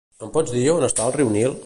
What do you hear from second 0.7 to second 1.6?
on està el riu Nil?